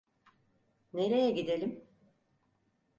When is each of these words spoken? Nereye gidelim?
Nereye 0.93 1.31
gidelim? 1.31 1.87